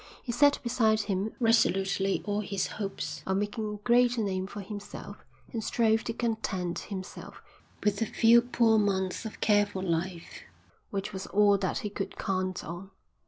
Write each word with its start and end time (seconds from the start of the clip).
He 0.23 0.31
set 0.31 0.57
behind 0.63 1.01
him 1.01 1.35
resolutely 1.39 2.23
all 2.25 2.39
his 2.39 2.65
hopes 2.65 3.21
of 3.27 3.37
making 3.37 3.71
a 3.71 3.77
great 3.83 4.17
name 4.17 4.47
for 4.47 4.61
himself 4.61 5.23
and 5.53 5.63
strove 5.63 6.03
to 6.05 6.13
content 6.13 6.79
himself 6.79 7.39
with 7.83 7.97
the 7.97 8.07
few 8.07 8.41
poor 8.41 8.79
months 8.79 9.25
of 9.25 9.39
careful 9.41 9.83
life 9.83 10.41
which 10.89 11.13
was 11.13 11.27
all 11.27 11.55
that 11.59 11.77
he 11.85 11.91
could 11.91 12.17
count 12.17 12.63
on. 12.65 12.89